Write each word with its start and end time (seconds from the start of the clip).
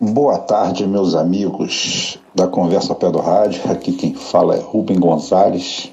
Boa 0.00 0.38
tarde, 0.38 0.86
meus 0.86 1.14
amigos 1.14 2.18
da 2.34 2.46
Conversa 2.46 2.92
ao 2.92 2.98
Pé 2.98 3.10
do 3.10 3.18
Rádio. 3.18 3.70
Aqui 3.70 3.92
quem 3.92 4.14
fala 4.14 4.56
é 4.56 4.60
Rubem 4.60 4.98
Gonzalez, 4.98 5.92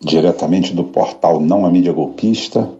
diretamente 0.00 0.72
do 0.72 0.84
portal 0.84 1.40
Não 1.40 1.66
a 1.66 1.70
Mídia 1.70 1.92
Golpista. 1.92 2.70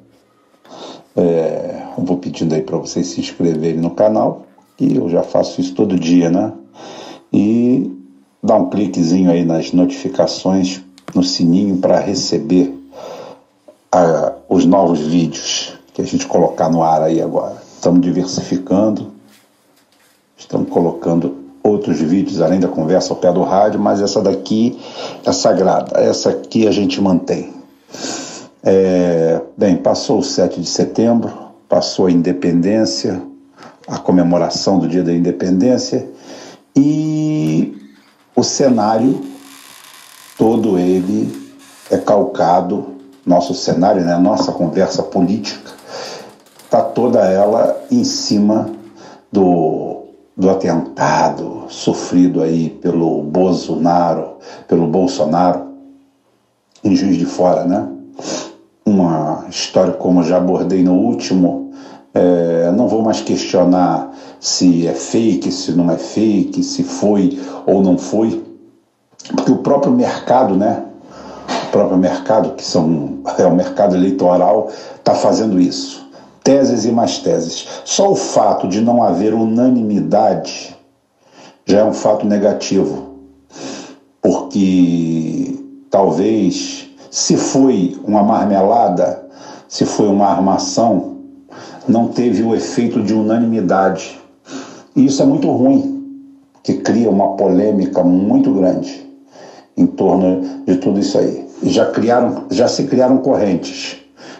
É, 1.16 1.82
vou 1.98 2.16
pedindo 2.16 2.54
aí 2.54 2.62
para 2.62 2.78
vocês 2.78 3.08
se 3.08 3.20
inscreverem 3.20 3.80
no 3.80 3.90
canal, 3.90 4.46
e 4.78 4.96
eu 4.96 5.08
já 5.08 5.24
faço 5.24 5.60
isso 5.60 5.74
todo 5.74 5.98
dia, 5.98 6.30
né? 6.30 6.52
E 7.32 7.90
dá 8.40 8.54
um 8.54 8.70
cliquezinho 8.70 9.32
aí 9.32 9.44
nas 9.44 9.72
notificações, 9.72 10.80
no 11.12 11.24
sininho 11.24 11.78
para 11.78 11.98
receber 11.98 12.72
a, 13.90 14.34
os 14.48 14.64
novos 14.64 15.00
vídeos 15.00 15.77
que 15.98 16.02
a 16.02 16.06
gente 16.06 16.28
colocar 16.28 16.68
no 16.68 16.80
ar 16.80 17.02
aí 17.02 17.20
agora. 17.20 17.56
Estamos 17.74 18.00
diversificando, 18.00 19.10
estamos 20.36 20.70
colocando 20.70 21.38
outros 21.60 22.00
vídeos 22.00 22.40
além 22.40 22.60
da 22.60 22.68
conversa 22.68 23.12
ao 23.12 23.18
pé 23.18 23.32
do 23.32 23.42
rádio, 23.42 23.80
mas 23.80 24.00
essa 24.00 24.22
daqui 24.22 24.78
é 25.24 25.32
sagrada, 25.32 25.98
essa 26.00 26.30
aqui 26.30 26.68
a 26.68 26.70
gente 26.70 27.00
mantém. 27.00 27.52
É, 28.62 29.40
bem, 29.56 29.76
passou 29.76 30.20
o 30.20 30.22
7 30.22 30.60
de 30.60 30.68
setembro, 30.68 31.32
passou 31.68 32.06
a 32.06 32.12
independência, 32.12 33.20
a 33.88 33.98
comemoração 33.98 34.78
do 34.78 34.86
dia 34.86 35.02
da 35.02 35.12
independência 35.12 36.08
e 36.76 37.76
o 38.36 38.44
cenário 38.44 39.20
todo 40.36 40.78
ele 40.78 41.50
é 41.90 41.98
calcado, 41.98 42.94
nosso 43.26 43.52
cenário, 43.52 44.04
né, 44.04 44.16
nossa 44.16 44.52
conversa 44.52 45.02
política, 45.02 45.77
está 46.68 46.82
toda 46.82 47.20
ela 47.20 47.80
em 47.90 48.04
cima 48.04 48.70
do, 49.32 50.02
do 50.36 50.50
atentado 50.50 51.64
sofrido 51.70 52.42
aí 52.42 52.68
pelo 52.68 53.22
Bolsonaro, 53.22 54.32
pelo 54.68 54.86
Bolsonaro 54.86 55.68
em 56.84 56.94
Juiz 56.94 57.16
de 57.16 57.24
Fora, 57.24 57.64
né? 57.64 57.88
Uma 58.84 59.46
história 59.48 59.94
como 59.94 60.22
já 60.22 60.36
abordei 60.36 60.82
no 60.82 60.92
último, 60.92 61.72
é, 62.12 62.70
não 62.76 62.86
vou 62.86 63.00
mais 63.00 63.22
questionar 63.22 64.12
se 64.38 64.86
é 64.86 64.92
fake, 64.92 65.50
se 65.50 65.72
não 65.72 65.90
é 65.90 65.96
fake, 65.96 66.62
se 66.62 66.84
foi 66.84 67.40
ou 67.64 67.82
não 67.82 67.96
foi, 67.96 68.44
porque 69.34 69.52
o 69.52 69.58
próprio 69.58 69.92
mercado, 69.92 70.54
né? 70.54 70.84
O 71.68 71.70
próprio 71.70 71.96
mercado, 71.96 72.54
que 72.54 72.64
são, 72.64 73.20
é 73.38 73.46
o 73.46 73.54
mercado 73.54 73.96
eleitoral, 73.96 74.68
está 74.98 75.14
fazendo 75.14 75.58
isso 75.58 76.07
teses 76.48 76.86
e 76.86 76.90
mais 76.90 77.18
teses. 77.18 77.68
Só 77.84 78.10
o 78.10 78.16
fato 78.16 78.66
de 78.66 78.80
não 78.80 79.02
haver 79.02 79.34
unanimidade 79.34 80.74
já 81.66 81.80
é 81.80 81.84
um 81.84 81.92
fato 81.92 82.26
negativo, 82.26 83.16
porque 84.22 85.62
talvez, 85.90 86.88
se 87.10 87.36
foi 87.36 88.00
uma 88.02 88.22
marmelada, 88.22 89.28
se 89.68 89.84
foi 89.84 90.08
uma 90.08 90.26
armação, 90.28 91.18
não 91.86 92.08
teve 92.08 92.42
o 92.42 92.54
efeito 92.54 93.02
de 93.02 93.12
unanimidade. 93.12 94.18
E 94.96 95.04
isso 95.04 95.22
é 95.22 95.26
muito 95.26 95.50
ruim, 95.50 96.24
que 96.62 96.78
cria 96.78 97.10
uma 97.10 97.36
polêmica 97.36 98.02
muito 98.02 98.54
grande 98.54 99.06
em 99.76 99.86
torno 99.86 100.64
de 100.64 100.76
tudo 100.76 100.98
isso 100.98 101.18
aí. 101.18 101.46
Já 101.64 101.90
criaram, 101.90 102.44
já 102.50 102.66
se 102.66 102.84
criaram 102.84 103.18
correntes 103.18 103.97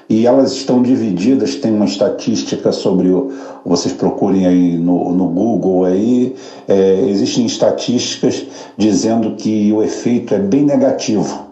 e 0.09 0.27
elas 0.27 0.53
estão 0.53 0.83
divididas, 0.83 1.56
tem 1.56 1.73
uma 1.73 1.84
estatística 1.84 2.73
sobre 2.73 3.09
o, 3.09 3.31
vocês 3.64 3.92
procurem 3.92 4.47
aí 4.47 4.78
no, 4.78 5.12
no 5.12 5.28
Google 5.28 5.84
aí, 5.84 6.34
é, 6.67 7.00
existem 7.09 7.45
estatísticas 7.45 8.47
dizendo 8.77 9.37
que 9.37 9.70
o 9.73 9.83
efeito 9.83 10.34
é 10.34 10.38
bem 10.38 10.65
negativo 10.65 11.47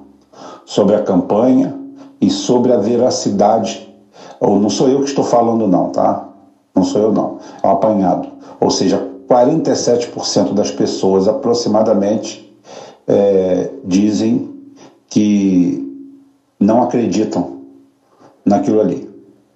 sobre 0.65 0.95
a 0.95 1.03
campanha 1.03 1.79
e 2.19 2.31
sobre 2.31 2.73
a 2.73 2.79
veracidade. 2.79 3.87
Ou 4.41 4.59
não 4.59 4.71
sou 4.71 4.89
eu 4.89 5.01
que 5.01 5.09
estou 5.09 5.25
falando 5.25 5.67
não, 5.67 5.91
tá? 5.91 6.29
Não 6.75 6.83
sou 6.83 7.03
eu 7.03 7.13
não, 7.13 7.39
é 7.63 7.67
um 7.67 7.71
apanhado. 7.71 8.29
Ou 8.59 8.71
seja, 8.71 9.07
47% 9.29 10.55
das 10.55 10.71
pessoas 10.71 11.29
aproximadamente 11.29 12.51
é, 13.07 13.71
dizem 13.85 14.51
que 15.09 15.85
não 16.59 16.83
acreditam 16.83 17.56
naquilo 18.47 18.81
ali. 18.81 19.09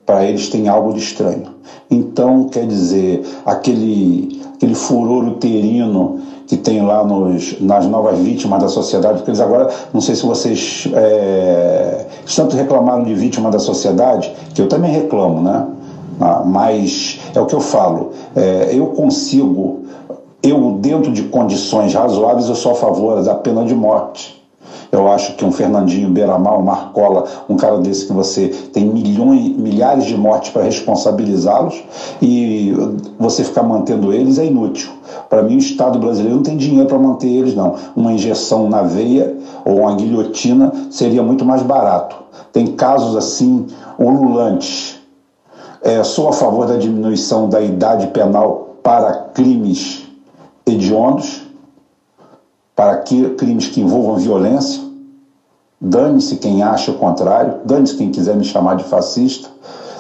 Para 0.05 0.25
eles 0.25 0.49
tem 0.49 0.69
algo 0.69 0.93
de 0.93 0.99
estranho. 0.99 1.55
Então, 1.89 2.49
quer 2.49 2.67
dizer, 2.67 3.23
aquele, 3.47 4.43
aquele 4.55 4.75
furor 4.75 5.25
uterino 5.25 6.21
que 6.47 6.57
tem 6.57 6.83
lá 6.83 7.05
nos, 7.05 7.61
nas 7.61 7.87
novas 7.87 8.19
vítimas 8.19 8.61
da 8.61 8.69
sociedade, 8.69 9.19
porque 9.19 9.31
eles 9.31 9.41
agora, 9.41 9.69
não 9.95 10.01
sei 10.01 10.17
se 10.17 10.27
vocês 10.27 10.89
é, 10.93 12.07
tanto 12.35 12.57
reclamaram 12.57 13.05
de 13.05 13.15
vítima 13.15 13.53
da 13.53 13.61
sociedade, 13.61 14.35
que 14.53 14.61
eu 14.61 14.69
também 14.69 14.91
reclamo, 14.91 15.41
né? 15.41 15.67
Ah, 16.21 16.43
mas 16.45 17.21
é 17.35 17.41
o 17.41 17.47
que 17.47 17.55
eu 17.55 17.61
falo, 17.61 18.11
é, 18.35 18.71
eu 18.73 18.87
consigo, 18.89 19.85
eu 20.43 20.73
dentro 20.81 21.13
de 21.13 21.23
condições 21.23 21.95
razoáveis, 21.95 22.49
eu 22.49 22.57
sou 22.57 22.73
a 22.73 22.75
favor 22.75 23.23
da 23.23 23.37
pena 23.37 23.65
de 23.65 23.75
morte. 23.75 24.40
Eu 24.93 25.11
acho 25.11 25.37
que 25.37 25.45
um 25.45 25.53
Fernandinho 25.53 26.11
Beiramar, 26.11 26.59
um 26.59 26.63
Marcola, 26.63 27.25
um 27.49 27.57
cara 27.57 27.79
desse 27.79 28.07
que 28.07 28.13
você 28.13 28.49
tem 28.49 28.85
milhões, 28.85 29.57
milhares 29.57 30.05
de 30.05 30.17
mortes 30.17 30.51
para 30.51 30.65
responsabilizá-los 30.65 31.81
e 32.21 32.75
você 33.19 33.45
ficar 33.45 33.63
mantendo 33.63 34.13
eles 34.13 34.39
é 34.39 34.47
inútil. 34.47 34.91
Para 35.29 35.43
mim, 35.43 35.55
o 35.55 35.59
Estado 35.59 35.99
brasileiro 35.99 36.37
não 36.37 36.43
tem 36.43 36.57
dinheiro 36.57 36.89
para 36.89 36.99
manter 36.99 37.29
eles, 37.29 37.55
não. 37.55 37.77
Uma 37.95 38.13
injeção 38.13 38.69
na 38.69 38.83
veia 38.83 39.37
ou 39.65 39.83
uma 39.83 39.95
guilhotina 39.95 40.73
seria 40.91 41.23
muito 41.23 41.45
mais 41.45 41.63
barato. 41.63 42.17
Tem 42.53 42.67
casos 42.67 43.17
assim 43.17 43.67
ululantes. 43.97 44.99
É, 45.83 46.03
sou 46.03 46.29
a 46.29 46.33
favor 46.33 46.67
da 46.67 46.77
diminuição 46.77 47.49
da 47.49 47.61
idade 47.61 48.09
penal 48.09 48.77
para 48.83 49.13
crimes 49.35 50.05
hediondos 50.67 51.40
para 52.81 52.97
que, 52.97 53.29
crimes 53.35 53.69
que 53.69 53.83
envolvam 53.83 54.17
violência. 54.17 54.81
Dane-se 55.79 56.37
quem 56.37 56.63
acha 56.63 56.91
o 56.91 56.95
contrário, 56.95 57.57
dane-se 57.63 57.95
quem 57.95 58.11
quiser 58.11 58.35
me 58.35 58.43
chamar 58.43 58.77
de 58.77 58.85
fascista. 58.85 59.51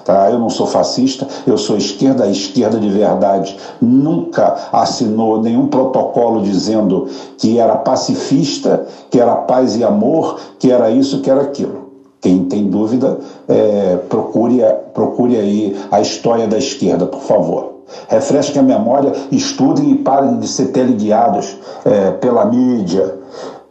Tá? 0.02 0.30
Eu 0.30 0.38
não 0.38 0.48
sou 0.48 0.66
fascista, 0.66 1.28
eu 1.46 1.58
sou 1.58 1.76
esquerda, 1.76 2.24
a 2.24 2.30
esquerda 2.30 2.80
de 2.80 2.88
verdade 2.88 3.54
nunca 3.82 4.70
assinou 4.72 5.42
nenhum 5.42 5.66
protocolo 5.66 6.40
dizendo 6.40 7.06
que 7.36 7.58
era 7.58 7.76
pacifista, 7.76 8.86
que 9.10 9.20
era 9.20 9.36
paz 9.36 9.76
e 9.76 9.84
amor, 9.84 10.40
que 10.58 10.72
era 10.72 10.90
isso, 10.90 11.20
que 11.20 11.28
era 11.28 11.42
aquilo. 11.42 11.90
Quem 12.19 12.44
tem 12.44 12.66
dúvida, 12.66 13.19
é, 13.46 13.98
procure, 14.08 14.62
procure 14.94 15.36
aí 15.36 15.76
a 15.90 16.00
história 16.00 16.48
da 16.48 16.56
esquerda, 16.56 17.04
por 17.04 17.20
favor 17.20 17.79
refresquem 18.08 18.60
a 18.60 18.64
memória, 18.64 19.12
estudem 19.30 19.90
e 19.90 19.94
parem 19.96 20.38
de 20.38 20.48
ser 20.48 20.66
teleguiados 20.66 21.56
é, 21.84 22.10
pela 22.12 22.44
mídia, 22.46 23.18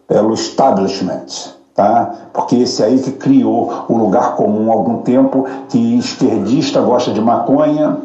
pelo 0.07 0.33
establishment. 0.33 1.25
Tá? 1.75 2.13
Porque 2.33 2.57
esse 2.57 2.83
aí 2.83 2.99
que 2.99 3.11
criou 3.11 3.85
o 3.87 3.97
lugar 3.97 4.35
comum 4.35 4.69
há 4.69 4.73
algum 4.73 4.97
tempo, 4.97 5.45
que 5.69 5.97
esquerdista 5.97 6.81
gosta 6.81 7.11
de 7.11 7.21
maconha, 7.21 7.97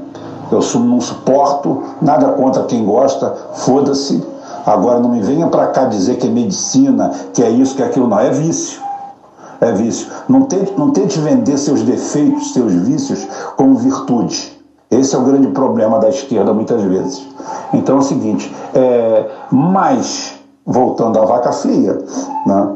eu 0.52 0.60
não 0.80 1.00
suporto, 1.00 1.82
nada 2.00 2.32
contra 2.32 2.62
quem 2.64 2.84
gosta, 2.84 3.34
foda-se. 3.54 4.22
Agora 4.64 5.00
não 5.00 5.10
me 5.10 5.20
venha 5.20 5.48
para 5.48 5.66
cá 5.68 5.86
dizer 5.86 6.18
que 6.18 6.26
é 6.26 6.30
medicina, 6.30 7.10
que 7.32 7.42
é 7.42 7.50
isso, 7.50 7.74
que 7.74 7.82
é 7.82 7.86
aquilo, 7.86 8.06
não, 8.06 8.20
é 8.20 8.30
vício. 8.30 8.80
É 9.60 9.72
vício. 9.72 10.06
Não 10.28 10.42
tente, 10.42 10.72
não 10.76 10.90
tente 10.90 11.18
vender 11.18 11.58
seus 11.58 11.82
defeitos, 11.82 12.52
seus 12.52 12.72
vícios 12.72 13.26
como 13.56 13.76
virtude. 13.76 14.53
Esse 14.98 15.14
é 15.14 15.18
o 15.18 15.22
grande 15.22 15.48
problema 15.48 15.98
da 15.98 16.08
esquerda 16.08 16.52
muitas 16.52 16.82
vezes. 16.82 17.26
Então 17.72 17.96
é 17.96 17.98
o 17.98 18.02
seguinte, 18.02 18.54
é, 18.74 19.28
mas, 19.50 20.38
voltando 20.64 21.18
à 21.18 21.24
vaca 21.24 21.52
fria, 21.52 21.98
né, 22.46 22.68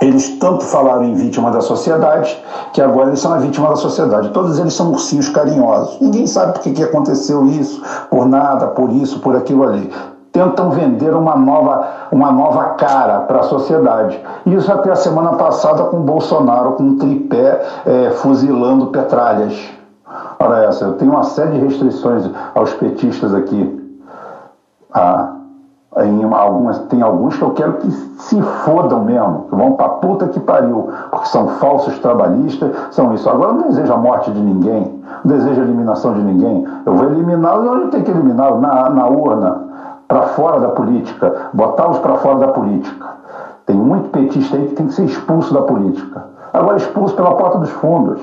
eles 0.00 0.38
tanto 0.38 0.64
falaram 0.64 1.04
em 1.04 1.14
vítima 1.14 1.50
da 1.50 1.60
sociedade, 1.60 2.36
que 2.72 2.80
agora 2.80 3.08
eles 3.08 3.20
são 3.20 3.34
a 3.34 3.36
vítima 3.36 3.68
da 3.68 3.76
sociedade. 3.76 4.30
Todos 4.30 4.58
eles 4.58 4.72
são 4.72 4.90
ursinhos 4.90 5.28
carinhosos. 5.28 6.00
Ninguém 6.00 6.26
sabe 6.26 6.54
por 6.54 6.62
que, 6.62 6.72
que 6.72 6.82
aconteceu 6.82 7.46
isso, 7.46 7.82
por 8.08 8.26
nada, 8.26 8.68
por 8.68 8.90
isso, 8.90 9.20
por 9.20 9.36
aquilo 9.36 9.62
ali. 9.62 9.92
Tentam 10.32 10.70
vender 10.70 11.12
uma 11.14 11.36
nova, 11.36 11.86
uma 12.10 12.32
nova 12.32 12.64
cara 12.74 13.20
para 13.20 13.40
a 13.40 13.42
sociedade. 13.42 14.18
Isso 14.46 14.72
até 14.72 14.90
a 14.90 14.96
semana 14.96 15.34
passada 15.34 15.84
com 15.84 16.00
Bolsonaro, 16.00 16.72
com 16.72 16.84
um 16.84 16.96
tripé 16.96 17.60
é, 17.84 18.10
fuzilando 18.10 18.86
petralhas. 18.86 19.79
Ora 20.42 20.64
essa, 20.64 20.86
eu 20.86 20.92
tenho 20.94 21.12
uma 21.12 21.22
série 21.22 21.52
de 21.52 21.66
restrições 21.66 22.28
aos 22.54 22.72
petistas 22.74 23.34
aqui. 23.34 23.78
Ah, 24.92 25.34
Em 25.98 26.22
algumas, 26.22 26.78
tem 26.86 27.02
alguns 27.02 27.36
que 27.36 27.42
eu 27.42 27.50
quero 27.50 27.72
que 27.74 27.90
se 27.90 28.40
fodam 28.40 29.04
mesmo, 29.04 29.46
que 29.50 29.56
vão 29.56 29.72
pra 29.72 29.88
puta 29.88 30.28
que 30.28 30.38
pariu, 30.38 30.88
porque 31.10 31.26
são 31.26 31.48
falsos 31.58 31.98
trabalhistas, 31.98 32.70
são 32.92 33.12
isso. 33.12 33.28
Agora 33.28 33.50
eu 33.50 33.54
não 33.54 33.68
desejo 33.68 33.92
a 33.92 33.96
morte 33.96 34.30
de 34.30 34.40
ninguém, 34.40 35.02
não 35.24 35.36
desejo 35.36 35.60
a 35.60 35.64
eliminação 35.64 36.14
de 36.14 36.22
ninguém. 36.22 36.64
Eu 36.86 36.94
vou 36.94 37.06
eliminá-los 37.06 37.68
onde 37.68 37.88
tem 37.88 38.04
que 38.04 38.10
eliminá-los, 38.12 38.60
na, 38.60 38.88
na 38.88 39.08
urna, 39.08 39.62
para 40.06 40.22
fora 40.28 40.60
da 40.60 40.68
política, 40.68 41.50
botá-los 41.52 41.98
para 41.98 42.14
fora 42.18 42.38
da 42.38 42.48
política. 42.48 43.06
Tem 43.66 43.76
muito 43.76 44.10
petista 44.10 44.56
aí 44.56 44.68
que 44.68 44.76
tem 44.76 44.86
que 44.86 44.94
ser 44.94 45.04
expulso 45.06 45.52
da 45.52 45.62
política. 45.62 46.24
Agora 46.52 46.76
expulso 46.76 47.16
pela 47.16 47.34
porta 47.34 47.58
dos 47.58 47.70
fundos. 47.70 48.20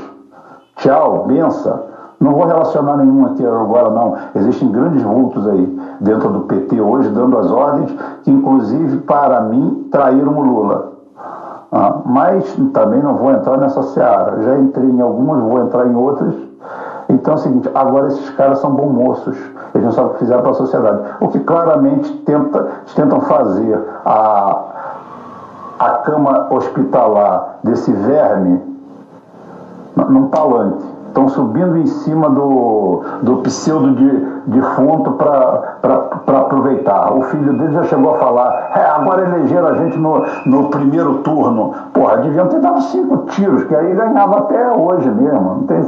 Tchau, 0.78 1.26
benção. 1.28 1.97
Não 2.20 2.32
vou 2.32 2.46
relacionar 2.46 2.98
nenhum 2.98 3.28
aqui 3.28 3.46
agora, 3.46 3.92
não. 3.92 4.16
Existem 4.36 4.72
grandes 4.72 5.04
vultos 5.04 5.48
aí 5.48 5.80
dentro 6.00 6.30
do 6.30 6.40
PT 6.42 6.82
hoje, 6.82 7.10
dando 7.10 7.38
as 7.38 7.52
ordens, 7.52 7.96
que 8.24 8.32
inclusive, 8.32 8.98
para 9.00 9.42
mim, 9.42 9.88
traíram 9.92 10.36
o 10.36 10.42
Lula. 10.42 10.94
Ah, 11.72 11.98
mas 12.06 12.56
também 12.74 13.04
não 13.04 13.16
vou 13.16 13.32
entrar 13.32 13.58
nessa 13.58 13.84
seara. 13.84 14.42
Já 14.42 14.58
entrei 14.58 14.90
em 14.90 15.02
algumas, 15.02 15.40
vou 15.42 15.60
entrar 15.60 15.86
em 15.86 15.96
outras. 15.96 16.34
Então 17.10 17.34
é 17.34 17.38
o 17.38 17.40
seguinte, 17.40 17.70
agora 17.74 18.08
esses 18.08 18.30
caras 18.32 18.60
são 18.60 18.72
bons 18.72 18.92
moços. 18.92 19.38
Eles 19.76 19.86
não 19.86 19.92
sabem 19.92 20.12
o 20.12 20.14
que 20.14 20.20
fizeram 20.20 20.42
para 20.42 20.52
a 20.52 20.56
sociedade. 20.56 21.02
O 21.22 21.28
que 21.28 21.40
claramente 21.42 22.12
tenta, 22.26 22.68
tentam 22.96 23.22
fazer 23.22 23.80
a, 24.04 24.62
a 25.80 25.90
cama 26.00 26.48
hospitalar 26.50 27.60
desse 27.64 27.92
verme 27.92 28.62
num 29.96 30.28
palanque 30.30 30.87
estão 31.18 31.28
subindo 31.30 31.78
em 31.78 31.88
cima 31.88 32.30
do, 32.30 33.02
do 33.24 33.38
pseudo 33.38 33.96
de, 33.96 34.10
defunto 34.46 35.12
para 35.14 35.80
aproveitar. 36.28 37.12
O 37.12 37.24
filho 37.24 37.54
dele 37.54 37.74
já 37.74 37.84
chegou 37.84 38.14
a 38.14 38.20
falar, 38.20 38.72
é, 38.76 38.86
agora 38.86 39.28
elegeram 39.28 39.68
a 39.70 39.74
gente 39.76 39.98
no, 39.98 40.24
no 40.46 40.70
primeiro 40.70 41.16
turno. 41.20 41.74
Porra, 41.92 42.18
deviam 42.18 42.48
ter 42.48 42.60
dado 42.60 42.82
cinco 42.84 43.18
tiros, 43.30 43.64
que 43.64 43.76
aí 43.76 43.96
ganhava 43.96 44.40
até 44.40 44.72
hoje 44.72 45.10
mesmo. 45.10 45.42
Não 45.42 45.64
tem 45.64 45.84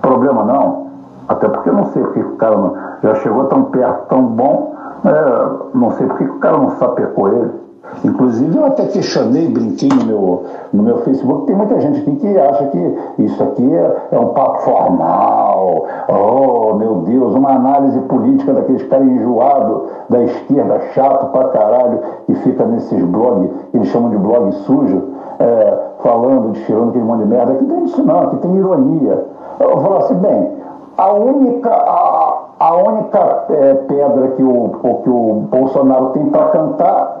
problema 0.00 0.44
não. 0.44 0.88
Até 1.28 1.48
porque 1.48 1.68
eu 1.68 1.74
não 1.74 1.84
sei 1.86 2.02
porque 2.02 2.20
o 2.20 2.36
cara 2.36 2.56
não, 2.56 2.74
já 3.02 3.14
chegou 3.16 3.44
tão 3.44 3.64
perto, 3.64 4.08
tão 4.08 4.22
bom, 4.22 4.74
é, 5.04 5.76
não 5.76 5.90
sei 5.92 6.06
porque 6.06 6.24
o 6.24 6.38
cara 6.38 6.56
não 6.56 6.70
sapecou 6.70 7.28
ele. 7.28 7.69
Inclusive, 8.04 8.56
eu 8.56 8.64
até 8.64 8.86
questionei, 8.86 9.48
brinquei 9.48 9.88
no 9.88 10.04
meu, 10.04 10.44
no 10.72 10.82
meu 10.82 10.98
Facebook, 10.98 11.46
tem 11.46 11.56
muita 11.56 11.78
gente 11.80 12.00
aqui 12.00 12.16
que 12.16 12.38
acha 12.38 12.64
que 12.66 12.98
isso 13.18 13.42
aqui 13.42 13.74
é, 13.74 13.96
é 14.12 14.18
um 14.18 14.28
papo 14.28 14.58
formal, 14.60 15.86
oh, 16.08 16.74
meu 16.74 16.94
Deus, 17.02 17.34
uma 17.34 17.50
análise 17.50 18.00
política 18.00 18.54
daqueles 18.54 18.82
caras 18.84 19.06
enjoados 19.06 19.82
da 20.08 20.22
esquerda, 20.22 20.80
chato 20.94 21.30
pra 21.32 21.48
caralho, 21.48 21.98
que 22.26 22.34
fica 22.36 22.64
nesses 22.64 23.02
blogs, 23.04 23.50
que 23.70 23.76
eles 23.76 23.88
chamam 23.88 24.10
de 24.10 24.16
blog 24.16 24.52
sujo, 24.52 25.02
é, 25.38 25.78
falando, 26.02 26.52
desfilando 26.52 26.90
aquele 26.90 27.04
monte 27.04 27.20
de 27.20 27.26
merda. 27.26 27.52
Aqui 27.52 27.64
tem 27.64 27.84
isso 27.84 28.02
não, 28.04 28.20
aqui 28.20 28.36
tem 28.36 28.56
ironia. 28.56 29.26
Eu 29.58 29.80
falo 29.80 29.96
assim, 29.98 30.14
bem, 30.14 30.52
a 30.96 31.12
única, 31.12 31.70
a, 31.70 32.38
a 32.58 32.74
única 32.76 33.44
é, 33.50 33.74
pedra 33.74 34.28
que 34.28 34.42
o, 34.42 34.68
que 35.02 35.10
o 35.10 35.32
Bolsonaro 35.50 36.10
tem 36.10 36.26
para 36.26 36.48
cantar 36.48 37.20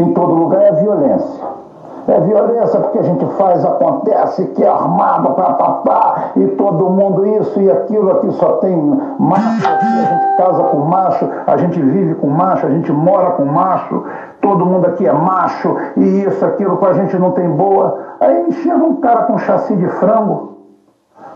em 0.00 0.12
todo 0.14 0.34
lugar 0.34 0.62
é 0.62 0.72
violência. 0.72 1.60
É 2.08 2.18
violência 2.20 2.80
porque 2.80 2.98
a 2.98 3.02
gente 3.02 3.24
faz, 3.36 3.64
acontece, 3.64 4.46
que 4.48 4.64
é 4.64 4.68
armado, 4.68 5.30
papapá, 5.34 6.30
e 6.34 6.46
todo 6.48 6.90
mundo 6.90 7.26
isso 7.26 7.60
e 7.60 7.70
aquilo, 7.70 8.10
aqui 8.10 8.32
só 8.32 8.54
tem 8.54 8.74
macho, 9.18 9.68
aqui 9.68 9.86
a 9.86 10.04
gente 10.04 10.36
casa 10.36 10.62
com 10.64 10.78
macho, 10.78 11.28
a 11.46 11.56
gente 11.58 11.80
vive 11.80 12.14
com 12.14 12.28
macho, 12.28 12.66
a 12.66 12.70
gente 12.70 12.90
mora 12.90 13.32
com 13.32 13.44
macho, 13.44 14.04
todo 14.40 14.64
mundo 14.64 14.86
aqui 14.86 15.06
é 15.06 15.12
macho, 15.12 15.76
e 15.96 16.22
isso, 16.22 16.44
aquilo, 16.44 16.78
com 16.78 16.86
a 16.86 16.94
gente 16.94 17.16
não 17.18 17.32
tem 17.32 17.48
boa. 17.48 17.98
Aí 18.20 18.50
chega 18.52 18.82
um 18.82 18.96
cara 18.96 19.24
com 19.24 19.38
chassi 19.38 19.76
de 19.76 19.86
frango, 19.86 20.56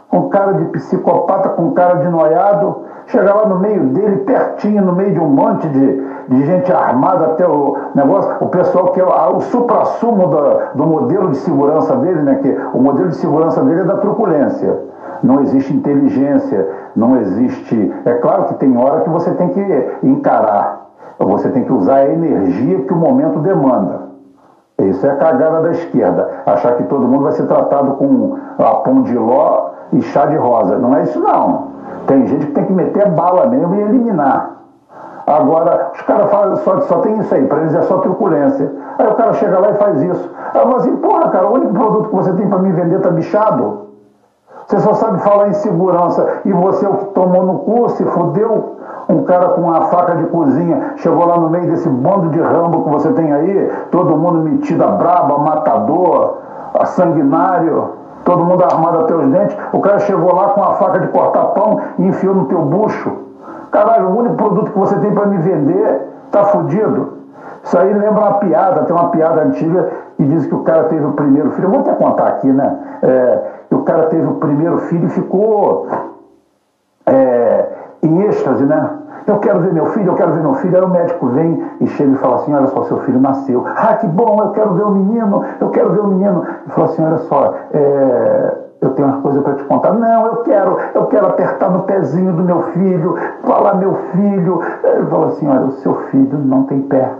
com 0.08 0.28
cara 0.28 0.55
de 0.55 0.64
psicopata, 0.67 1.50
com 1.50 1.72
cara 1.72 1.96
de 1.96 2.08
noiado, 2.08 2.82
chega 3.06 3.34
lá 3.34 3.46
no 3.46 3.58
meio 3.58 3.84
dele, 3.88 4.19
pertinho, 4.19 4.82
no 4.82 4.93
meio 4.93 5.12
de 5.12 5.20
um 5.20 5.28
monte 5.28 5.69
de, 5.69 6.02
de 6.29 6.47
gente 6.47 6.73
armada 6.73 7.26
até 7.26 7.47
o 7.47 7.76
negócio, 7.94 8.31
o 8.41 8.49
pessoal 8.49 8.88
que 8.88 9.00
é 9.00 9.05
o 9.05 9.41
supra-sumo 9.41 10.29
do, 10.75 10.87
modelo 10.87 11.31
de 11.31 11.37
segurança 11.38 11.97
dele, 11.97 12.23
né? 12.23 12.35
Que 12.37 12.56
o 12.73 12.81
modelo 12.81 13.09
de 13.09 13.17
segurança 13.17 13.62
dele 13.62 13.81
é 13.81 13.85
da 13.85 13.97
truculência. 13.99 14.79
Não 15.23 15.41
existe 15.41 15.75
inteligência, 15.75 16.69
não 16.94 17.17
existe. 17.17 17.93
É 18.05 18.15
claro 18.15 18.44
que 18.44 18.55
tem 18.55 18.76
hora 18.76 19.00
que 19.00 19.11
você 19.11 19.31
tem 19.32 19.49
que 19.49 19.91
encarar, 20.03 20.87
você 21.19 21.49
tem 21.49 21.65
que 21.65 21.73
usar 21.73 21.97
a 21.97 22.11
energia 22.11 22.81
que 22.81 22.93
o 22.93 22.97
momento 22.97 23.38
demanda. 23.38 24.05
Isso 24.79 25.06
é 25.06 25.11
a 25.11 25.17
cagada 25.17 25.62
da 25.62 25.70
esquerda. 25.70 26.29
Achar 26.44 26.75
que 26.77 26.82
todo 26.85 27.06
mundo 27.06 27.25
vai 27.25 27.32
ser 27.32 27.47
tratado 27.47 27.93
com 27.93 28.37
a 28.59 28.75
pão 28.77 29.03
de 29.03 29.17
ló 29.17 29.70
e 29.93 30.03
chá 30.03 30.27
de 30.27 30.37
rosa. 30.37 30.77
Não 30.77 30.97
é 30.97 31.03
isso 31.03 31.20
não. 31.20 31.75
Tem 32.06 32.27
gente 32.27 32.47
que 32.47 32.53
tem 32.53 32.65
que 32.65 32.73
meter 32.73 33.09
bala 33.11 33.47
mesmo 33.47 33.75
e 33.75 33.81
eliminar. 33.81 34.63
Agora, 35.26 35.91
os 35.94 36.03
caras 36.03 36.31
falam, 36.31 36.56
só, 36.56 36.81
só 36.82 36.99
tem 36.99 37.19
isso 37.19 37.35
aí, 37.35 37.47
para 37.47 37.61
eles 37.61 37.75
é 37.75 37.82
só 37.82 37.99
truculência. 37.99 38.71
Aí 38.99 39.06
o 39.06 39.15
cara 39.15 39.32
chega 39.35 39.59
lá 39.59 39.71
e 39.71 39.75
faz 39.75 40.03
isso. 40.03 40.31
Aí 40.53 40.61
eu 40.61 40.67
falo 40.67 40.76
assim, 40.76 40.97
porra, 40.97 41.29
cara, 41.31 41.47
o 41.47 41.55
único 41.55 41.73
produto 41.73 42.09
que 42.11 42.15
você 42.15 42.32
tem 42.35 42.49
para 42.49 42.59
me 42.59 42.73
vender 42.73 43.00
tá 43.00 43.11
bichado. 43.11 43.85
Você 44.67 44.81
só 44.81 44.94
sabe 44.94 45.21
falar 45.21 45.49
em 45.49 45.53
segurança 45.55 46.41
e 46.44 46.53
você 46.53 46.87
é 46.87 46.88
o 46.88 46.94
que 46.94 47.05
tomou 47.06 47.43
no 47.43 47.59
cu, 47.61 47.88
se 47.91 48.05
fudeu. 48.05 48.76
Um 49.09 49.23
cara 49.25 49.50
com 49.50 49.62
uma 49.62 49.82
faca 49.82 50.17
de 50.17 50.25
cozinha 50.26 50.94
chegou 50.97 51.27
lá 51.27 51.37
no 51.37 51.50
meio 51.50 51.70
desse 51.70 51.88
bando 51.88 52.31
de 52.31 52.41
rambo 52.41 52.85
que 52.85 52.91
você 52.91 53.12
tem 53.12 53.31
aí, 53.32 53.70
todo 53.91 54.17
mundo 54.17 54.38
metido 54.38 54.82
a 54.82 54.88
braba, 54.88 55.37
matador, 55.37 56.38
a 56.73 56.87
sanguinário, 56.87 57.91
todo 58.25 58.44
mundo 58.44 58.65
armado 58.65 59.00
até 59.00 59.15
os 59.15 59.27
dentes. 59.27 59.56
O 59.73 59.81
cara 59.81 59.99
chegou 60.00 60.35
lá 60.35 60.49
com 60.50 60.62
a 60.62 60.75
faca 60.75 61.00
de 61.00 61.09
cortar 61.09 61.44
pão 61.49 61.79
e 61.99 62.06
enfiou 62.06 62.35
no 62.35 62.47
teu 62.47 62.62
bucho. 62.62 63.12
Caralho, 63.75 64.11
o 64.11 64.19
único 64.21 64.37
produto 64.37 64.71
que 64.71 64.79
você 64.79 64.94
tem 65.00 65.12
para 65.12 65.26
me 65.26 65.38
vender 65.38 66.00
tá 66.31 66.44
fudido. 66.44 67.15
Isso 67.61 67.76
aí 67.76 67.93
lembra 67.93 68.21
uma 68.21 68.35
piada, 68.35 68.85
tem 68.85 68.94
uma 68.94 69.09
piada 69.09 69.43
antiga 69.43 69.91
que 70.17 70.23
diz 70.23 70.47
que 70.47 70.55
o 70.55 70.62
cara 70.62 70.85
teve 70.85 71.05
o 71.05 71.11
primeiro 71.11 71.50
filho. 71.50 71.67
Eu 71.67 71.71
vou 71.73 71.81
até 71.81 71.93
contar 71.94 72.29
aqui, 72.29 72.53
né? 72.53 72.79
É, 73.03 73.43
que 73.69 73.75
o 73.75 73.82
cara 73.82 74.06
teve 74.06 74.25
o 74.29 74.35
primeiro 74.35 74.79
filho 74.79 75.06
e 75.06 75.11
ficou 75.11 75.88
é, 77.05 77.67
em 78.00 78.23
êxtase, 78.23 78.65
né? 78.65 78.91
Eu 79.26 79.41
quero 79.41 79.59
ver 79.59 79.73
meu 79.73 79.87
filho, 79.87 80.12
eu 80.12 80.15
quero 80.15 80.35
ver 80.35 80.41
meu 80.41 80.55
filho. 80.55 80.77
Aí 80.77 80.85
o 80.85 80.88
médico 80.88 81.27
vem 81.27 81.61
e 81.81 81.88
chega 81.88 82.12
e 82.12 82.17
fala 82.17 82.37
assim: 82.37 82.55
Olha 82.55 82.69
só, 82.69 82.85
seu 82.85 82.99
filho 82.99 83.19
nasceu. 83.19 83.65
Ah, 83.67 83.94
que 83.97 84.06
bom, 84.06 84.41
eu 84.41 84.50
quero 84.50 84.73
ver 84.75 84.85
o 84.85 84.91
menino, 84.93 85.43
eu 85.61 85.70
quero 85.70 85.91
ver 85.91 86.00
o 86.00 86.06
menino. 86.06 86.44
Ele 86.44 86.70
falou 86.70 86.91
assim: 86.91 87.05
Olha 87.05 87.19
só, 87.19 87.55
é, 87.73 88.56
eu 88.84 88.90
tenho 88.92 89.08
umas 89.08 89.20
coisas 89.20 89.42
para 89.42 89.54
te 89.54 89.64
contar. 89.64 89.92
Não, 89.92 90.26
eu 90.26 90.36
quero, 90.38 90.78
eu 90.94 91.06
quero 91.06 91.26
apertar 91.26 91.70
no 91.70 91.82
pezinho 91.82 92.32
do 92.32 92.42
meu 92.42 92.60
filho, 92.72 93.16
falar 93.42 93.75
meu 93.75 93.94
filho. 94.12 94.60
Ele 94.82 95.06
falou 95.06 95.26
assim, 95.26 95.48
olha, 95.48 95.67
o 95.67 95.72
seu 95.72 95.94
filho 96.10 96.38
não 96.38 96.64
tem 96.64 96.82
pé. 96.82 97.10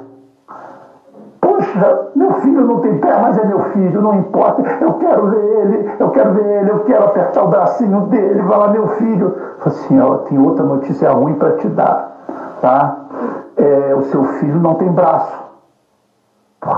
Poxa, 1.41 2.09
meu 2.17 2.33
filho 2.35 2.65
não 2.67 2.81
tem 2.81 2.99
pé, 2.99 3.19
mas 3.21 3.37
é 3.39 3.45
meu 3.45 3.61
filho, 3.61 4.01
não 4.01 4.15
importa. 4.15 4.63
Eu 4.81 4.95
quero 4.95 5.29
ver 5.29 5.45
ele, 5.45 5.91
eu 5.99 6.11
quero 6.11 6.33
ver 6.33 6.45
ele, 6.45 6.71
eu 6.71 6.81
quero 6.81 7.05
apertar 7.05 7.45
o 7.45 7.49
bracinho 7.49 8.01
dele, 8.03 8.43
falar 8.43 8.69
meu 8.69 8.89
filho. 8.89 9.27
Eu 9.27 9.59
falei 9.59 9.79
assim, 9.79 10.01
ó, 10.01 10.17
tem 10.19 10.39
outra 10.39 10.65
notícia 10.65 11.11
ruim 11.11 11.35
para 11.35 11.53
te 11.53 11.69
dar, 11.69 12.17
tá? 12.61 12.97
É, 13.57 13.95
o 13.95 14.03
seu 14.05 14.25
filho 14.25 14.59
não 14.59 14.75
tem 14.75 14.91
braço. 14.91 15.44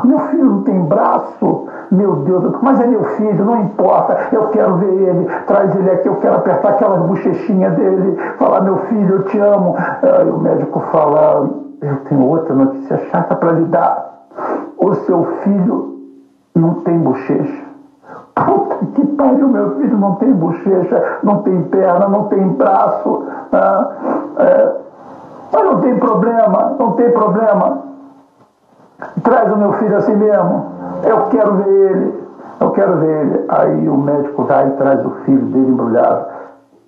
Meu 0.04 0.18
filho 0.18 0.44
não 0.44 0.62
tem 0.62 0.80
braço, 0.84 1.66
meu 1.90 2.16
Deus, 2.16 2.56
mas 2.60 2.80
é 2.80 2.86
meu 2.86 3.04
filho, 3.04 3.44
não 3.44 3.60
importa, 3.60 4.18
eu 4.32 4.48
quero 4.48 4.76
ver 4.76 4.92
ele, 4.92 5.26
traz 5.46 5.74
ele 5.76 5.90
aqui, 5.90 6.08
eu 6.08 6.16
quero 6.16 6.36
apertar 6.36 6.70
aquelas 6.70 7.02
bochechinhas 7.02 7.74
dele, 7.74 8.16
falar, 8.38 8.62
meu 8.62 8.78
filho, 8.86 9.16
eu 9.16 9.22
te 9.24 9.38
amo. 9.38 9.76
Aí 10.02 10.28
o 10.28 10.38
médico 10.38 10.80
fala, 10.92 11.48
eu 11.80 11.96
tenho 12.08 12.26
outra 12.26 12.54
notícia 12.54 12.98
chata 13.10 13.36
para 13.36 13.52
lhe 13.52 13.64
dar. 13.66 14.26
O 14.78 14.94
seu 14.94 15.24
filho 15.42 15.96
não 16.54 16.74
tem 16.82 16.98
bochecha. 16.98 17.64
Puta 18.34 18.86
que 18.94 19.06
pariu, 19.06 19.48
meu 19.48 19.76
filho 19.76 19.98
não 19.98 20.16
tem 20.16 20.32
bochecha, 20.32 21.18
não 21.22 21.42
tem 21.42 21.62
perna, 21.62 22.08
não 22.08 22.24
tem 22.24 22.48
braço. 22.48 23.24
Ah, 23.52 23.88
é, 24.38 24.72
mas 25.52 25.64
não 25.64 25.80
tem 25.80 25.98
problema, 25.98 26.76
não 26.78 26.92
tem 26.92 27.10
problema. 27.12 27.85
Traz 29.22 29.52
o 29.52 29.56
meu 29.56 29.72
filho 29.74 29.96
assim 29.96 30.16
mesmo. 30.16 30.66
Eu 31.04 31.26
quero 31.28 31.54
ver 31.56 31.68
ele. 31.68 32.26
Eu 32.60 32.70
quero 32.70 32.96
ver 32.96 33.26
ele. 33.26 33.44
Aí 33.48 33.88
o 33.88 33.96
médico 33.96 34.44
vai 34.44 34.68
e 34.68 34.72
traz 34.72 35.04
o 35.04 35.10
filho 35.24 35.46
dele 35.46 35.70
embrulhado. 35.70 36.26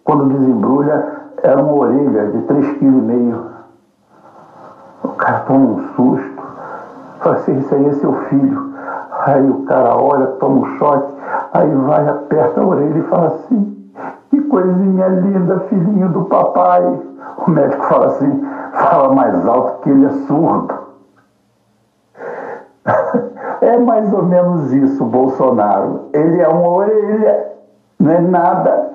Quando 0.05 0.33
desembrulha, 0.33 1.07
era 1.43 1.63
uma 1.63 1.75
orelha 1.75 2.27
de 2.29 2.39
3,5 2.39 2.79
kg. 2.79 3.41
O 5.05 5.09
cara 5.09 5.41
toma 5.41 5.67
um 5.67 5.79
susto. 5.95 6.43
Fala 7.21 7.37
assim, 7.37 7.59
isso 7.59 7.75
aí 7.75 7.87
é 7.87 7.93
seu 7.95 8.13
filho. 8.25 8.73
Aí 9.27 9.51
o 9.51 9.65
cara 9.65 9.97
olha, 9.97 10.27
toma 10.39 10.61
um 10.61 10.79
choque, 10.79 11.15
aí 11.53 11.71
vai, 11.71 12.09
aperta 12.09 12.61
a 12.61 12.65
orelha 12.65 12.99
e 12.99 13.03
fala 13.03 13.27
assim, 13.27 13.91
que 14.31 14.41
coisinha 14.43 15.09
linda, 15.09 15.61
filhinho 15.69 16.09
do 16.11 16.25
papai. 16.25 16.83
O 17.47 17.51
médico 17.51 17.85
fala 17.85 18.07
assim, 18.07 18.49
fala 18.73 19.15
mais 19.15 19.47
alto 19.47 19.83
que 19.83 19.91
ele 19.91 20.07
é 20.07 20.11
surdo. 20.27 20.88
É 23.61 23.77
mais 23.77 24.13
ou 24.13 24.23
menos 24.23 24.73
isso, 24.73 25.05
Bolsonaro. 25.05 26.03
Ele 26.13 26.41
é 26.41 26.49
uma 26.49 26.69
orelha, 26.69 27.47
não 27.99 28.13
é 28.13 28.21
nada, 28.21 28.91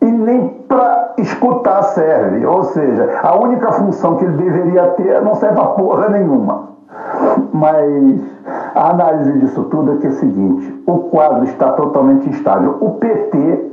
e 0.00 0.04
nem 0.04 0.48
para 0.68 1.14
escutar 1.18 1.82
serve. 1.82 2.46
Ou 2.46 2.62
seja, 2.64 3.18
a 3.22 3.36
única 3.36 3.72
função 3.72 4.16
que 4.16 4.24
ele 4.24 4.36
deveria 4.36 4.88
ter 4.90 5.20
não 5.20 5.34
serve 5.34 5.56
para 5.56 5.66
porra 5.70 6.08
nenhuma. 6.10 6.74
Mas 7.52 8.20
a 8.74 8.90
análise 8.90 9.32
disso 9.40 9.64
tudo 9.64 9.94
é 9.94 9.96
que 9.96 10.06
é 10.06 10.10
o 10.10 10.14
seguinte: 10.14 10.82
o 10.86 10.98
quadro 11.10 11.44
está 11.44 11.72
totalmente 11.72 12.28
instável. 12.28 12.76
O 12.80 12.92
PT 12.92 13.72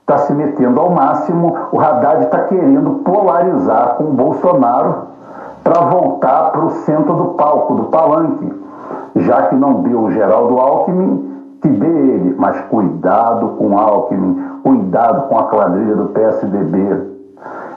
está 0.00 0.18
se 0.18 0.32
metendo 0.32 0.80
ao 0.80 0.90
máximo, 0.90 1.56
o 1.72 1.80
Haddad 1.80 2.24
está 2.24 2.40
querendo 2.44 3.02
polarizar 3.04 3.94
com 3.96 4.04
o 4.04 4.12
Bolsonaro 4.12 5.12
para 5.64 5.80
voltar 5.86 6.50
para 6.50 6.64
o 6.64 6.70
centro 6.70 7.14
do 7.14 7.24
palco, 7.30 7.74
do 7.74 7.84
palanque, 7.84 8.62
já 9.16 9.42
que 9.42 9.54
não 9.54 9.82
deu 9.82 10.00
o 10.00 10.10
Geraldo 10.10 10.58
Alckmin, 10.58 11.32
que 11.60 11.68
dê 11.68 11.86
ele, 11.86 12.34
mas 12.38 12.60
cuidado 12.62 13.50
com 13.58 13.78
Alckmin, 13.78 14.42
cuidado 14.62 15.28
com 15.28 15.38
a 15.38 15.44
quadrilha 15.44 15.94
do 15.94 16.06
PSDB. 16.06 17.12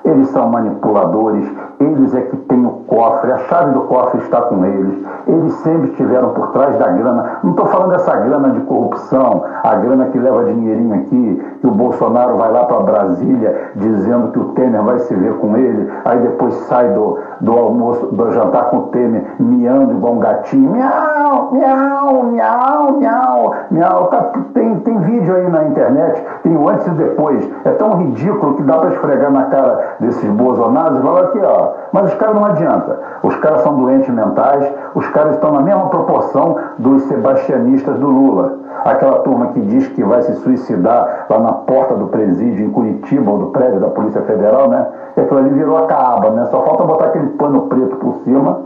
Eles 0.04 0.28
são 0.30 0.50
manipuladores, 0.50 1.52
eles 1.80 2.14
é 2.14 2.22
que 2.22 2.38
têm 2.38 2.64
o 2.64 2.72
cofre, 2.86 3.32
a 3.32 3.40
chave 3.40 3.74
do 3.74 3.82
cofre 3.82 4.22
está 4.22 4.42
com 4.44 4.64
eles. 4.64 5.04
Eles 5.26 5.54
sempre 5.56 5.90
estiveram 5.90 6.30
por 6.30 6.52
trás 6.52 6.78
da 6.78 6.88
grana. 6.90 7.40
Não 7.44 7.52
estou 7.52 7.66
falando 7.66 7.90
dessa 7.90 8.16
grana 8.16 8.52
de 8.52 8.62
corrupção, 8.62 9.44
a 9.64 9.76
grana 9.76 10.06
que 10.06 10.20
leva 10.20 10.46
dinheirinho 10.46 10.94
aqui, 10.94 11.44
que 11.60 11.68
o 11.68 11.72
Bolsonaro 11.72 12.38
vai 12.38 12.52
lá 12.52 12.66
para 12.66 12.82
Brasília 12.82 13.72
dizendo 13.76 14.32
que 14.32 14.40
o 14.40 14.46
Temer 14.50 14.84
vai 14.84 15.00
se 15.00 15.16
ver 15.16 15.34
com 15.38 15.58
ele, 15.58 15.92
aí 16.06 16.20
depois 16.20 16.54
sai 16.68 16.94
do, 16.94 17.18
do 17.42 17.52
almoço, 17.52 18.08
do 18.08 18.32
jantar 18.32 18.70
com 18.70 18.78
o 18.78 18.82
Temer, 18.88 19.36
miando 19.40 19.94
igual 19.94 20.14
um 20.14 20.20
gatinho. 20.20 20.72
Miau, 20.72 21.52
miau, 21.52 22.24
miau, 22.24 22.92
miau, 22.94 23.56
miau. 23.72 24.08
Tá, 24.08 24.32
tem, 24.54 24.80
tem 24.80 24.98
vídeo 25.00 25.36
aí 25.36 25.50
na 25.50 25.66
internet, 25.66 26.24
tem 26.44 26.56
o 26.56 26.70
antes 26.70 26.88
e 26.88 26.92
depois. 26.92 27.50
É 27.66 27.72
tão 27.72 27.98
ridículo 27.98 28.56
que 28.56 28.64
dá 28.64 28.78
para 28.78 28.90
esfregar 28.90 29.32
na 29.32 29.46
cara 29.46 29.96
desses 30.00 30.30
bolsonaros 30.32 31.00
e 31.00 31.02
falar 31.02 31.22
aqui, 31.22 31.40
ó. 31.44 31.74
Mas 31.92 32.08
os 32.12 32.14
caras 32.16 32.36
não 32.36 32.46
adianta. 32.46 33.00
Os 33.24 33.36
caras 33.38 33.62
são 33.62 33.76
doentes 33.76 34.10
mentais, 34.10 34.72
os 34.94 35.08
caras 35.10 35.36
estão 35.36 35.52
na 35.52 35.62
mesma 35.62 35.90
proporção 35.90 36.58
dos 36.78 37.04
sebastianistas 37.04 37.98
do 37.98 38.08
Lula. 38.08 38.65
Aquela 38.86 39.18
turma 39.22 39.48
que 39.48 39.60
diz 39.62 39.88
que 39.88 40.04
vai 40.04 40.22
se 40.22 40.36
suicidar 40.36 41.26
lá 41.28 41.40
na 41.40 41.54
porta 41.54 41.96
do 41.96 42.06
presídio 42.06 42.68
em 42.68 42.70
Curitiba 42.70 43.32
ou 43.32 43.40
do 43.40 43.46
prédio 43.48 43.80
da 43.80 43.88
Polícia 43.88 44.22
Federal, 44.22 44.70
né? 44.70 44.86
E 45.18 45.22
aquilo 45.22 45.40
ali 45.40 45.50
virou 45.50 45.76
a 45.76 45.88
caaba, 45.88 46.30
né? 46.30 46.46
Só 46.52 46.62
falta 46.62 46.84
botar 46.84 47.06
aquele 47.06 47.30
pano 47.30 47.62
preto 47.62 47.96
por 47.96 48.18
cima 48.24 48.60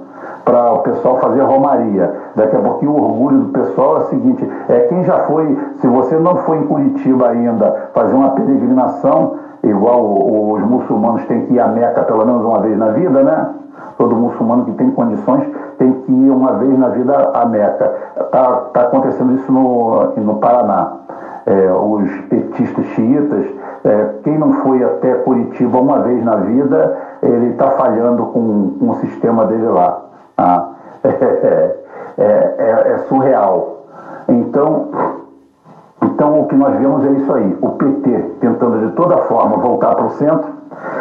para 0.43 0.73
o 0.73 0.79
pessoal 0.79 1.19
fazer 1.19 1.41
romaria. 1.43 2.13
Daqui 2.35 2.53
a 2.53 2.59
pouquinho 2.59 2.91
o 2.91 3.01
orgulho 3.01 3.37
do 3.43 3.49
pessoal 3.53 3.95
é 3.95 3.99
o 3.99 4.03
seguinte, 4.07 4.45
é 4.67 4.79
quem 4.89 5.05
já 5.05 5.19
foi, 5.19 5.57
se 5.77 5.87
você 5.87 6.17
não 6.17 6.35
foi 6.39 6.57
em 6.57 6.67
Curitiba 6.67 7.29
ainda 7.29 7.89
fazer 7.93 8.13
uma 8.13 8.31
peregrinação, 8.31 9.35
igual 9.63 10.03
os 10.51 10.61
muçulmanos 10.63 11.23
têm 11.27 11.45
que 11.45 11.53
ir 11.53 11.61
a 11.61 11.69
Meca 11.69 12.03
pelo 12.03 12.25
menos 12.25 12.43
uma 12.43 12.59
vez 12.59 12.77
na 12.77 12.89
vida, 12.89 13.23
né? 13.23 13.49
Todo 13.97 14.15
muçulmano 14.17 14.65
que 14.65 14.71
tem 14.73 14.91
condições 14.91 15.47
tem 15.79 15.93
que 15.93 16.11
ir 16.11 16.29
uma 16.29 16.53
vez 16.53 16.77
na 16.77 16.89
vida 16.89 17.31
a 17.33 17.45
Meca. 17.45 17.91
Está 18.19 18.51
tá 18.73 18.81
acontecendo 18.81 19.33
isso 19.33 19.51
no, 19.51 20.13
no 20.17 20.35
Paraná. 20.35 20.97
É, 21.45 21.71
os 21.71 22.11
petistas 22.29 22.85
xiitas, 22.87 23.45
é, 23.83 24.09
quem 24.23 24.37
não 24.37 24.53
foi 24.61 24.83
até 24.83 25.15
Curitiba 25.15 25.79
uma 25.79 25.99
vez 25.99 26.23
na 26.23 26.35
vida, 26.35 26.97
ele 27.23 27.51
está 27.51 27.71
falhando 27.71 28.25
com, 28.27 28.75
com, 28.77 28.89
o 28.89 28.95
sistema 28.97 29.45
dele 29.45 29.67
lá. 29.67 30.01
Ah, 30.37 30.69
é, 31.03 32.91
é 32.93 32.97
surreal. 33.07 33.85
Então, 34.27 34.89
então, 36.03 36.41
o 36.41 36.47
que 36.47 36.55
nós 36.55 36.77
vemos 36.77 37.05
é 37.05 37.11
isso 37.11 37.33
aí: 37.33 37.57
o 37.61 37.69
PT 37.69 38.09
tentando 38.41 38.87
de 38.87 38.93
toda 38.95 39.17
forma 39.19 39.57
voltar 39.57 39.95
para 39.95 40.05
o 40.05 40.09
centro. 40.11 40.58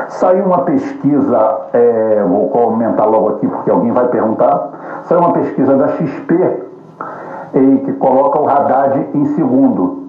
Saiu 0.08 0.44
uma 0.44 0.62
pesquisa, 0.62 1.60
é, 1.72 2.24
vou 2.26 2.48
comentar 2.48 3.08
logo 3.08 3.30
aqui 3.30 3.46
porque 3.46 3.70
alguém 3.70 3.92
vai 3.92 4.08
perguntar. 4.08 5.02
Saiu 5.04 5.20
uma 5.20 5.32
pesquisa 5.32 5.76
da 5.76 5.88
XP 5.88 6.68
que 7.84 7.92
coloca 7.94 8.40
o 8.40 8.48
Haddad 8.48 9.08
em 9.14 9.24
segundo. 9.34 10.04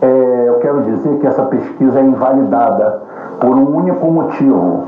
É, 0.00 0.44
eu 0.48 0.58
quero 0.60 0.82
dizer 0.82 1.18
que 1.18 1.26
essa 1.26 1.42
pesquisa 1.44 2.00
é 2.00 2.02
invalidada 2.02 3.02
por 3.40 3.50
um 3.50 3.76
único 3.76 4.06
motivo. 4.06 4.84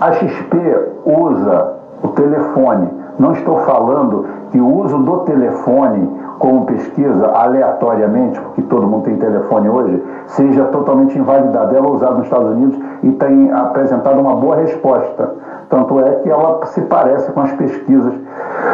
A 0.00 0.12
XP 0.12 0.56
usa 1.04 1.74
o 2.02 2.08
telefone. 2.08 2.88
Não 3.18 3.32
estou 3.32 3.58
falando 3.60 4.26
que 4.50 4.60
o 4.60 4.78
uso 4.78 4.98
do 4.98 5.18
telefone 5.20 6.10
como 6.38 6.66
pesquisa 6.66 7.28
aleatoriamente, 7.28 8.40
porque 8.40 8.62
todo 8.62 8.86
mundo 8.86 9.04
tem 9.04 9.16
telefone 9.16 9.68
hoje, 9.68 10.02
seja 10.26 10.64
totalmente 10.64 11.18
invalidada. 11.18 11.76
Ela 11.76 11.86
é 11.86 11.90
usada 11.90 12.14
nos 12.14 12.24
Estados 12.24 12.50
Unidos 12.50 12.78
e 13.04 13.12
tem 13.12 13.52
apresentado 13.52 14.18
uma 14.18 14.34
boa 14.34 14.56
resposta. 14.56 15.34
Tanto 15.68 16.00
é 16.00 16.10
que 16.16 16.30
ela 16.30 16.64
se 16.66 16.80
parece 16.82 17.30
com 17.32 17.40
as 17.40 17.52
pesquisas 17.52 18.14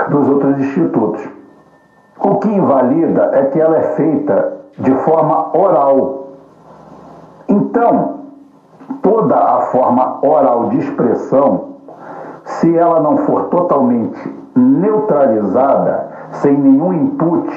dos 0.09 0.29
outros 0.29 0.57
institutos. 0.61 1.29
O 2.23 2.37
que 2.37 2.49
invalida 2.49 3.31
é 3.33 3.47
que 3.47 3.61
ela 3.61 3.77
é 3.77 3.83
feita 3.95 4.53
de 4.79 4.93
forma 4.99 5.51
oral. 5.57 6.29
Então, 7.49 8.21
toda 9.03 9.35
a 9.35 9.63
forma 9.73 10.19
oral 10.23 10.69
de 10.69 10.79
expressão, 10.79 11.71
se 12.45 12.77
ela 12.77 13.01
não 13.01 13.19
for 13.19 13.47
totalmente 13.47 14.33
neutralizada, 14.55 16.09
sem 16.35 16.57
nenhum 16.57 16.93
input, 16.93 17.51